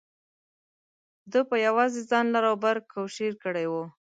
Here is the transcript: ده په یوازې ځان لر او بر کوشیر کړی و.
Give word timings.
ده 1.31 1.39
په 1.49 1.55
یوازې 1.65 2.01
ځان 2.09 2.25
لر 2.33 2.43
او 2.51 2.55
بر 2.63 2.77
کوشیر 2.91 3.33
کړی 3.43 3.65
و. 3.71 3.73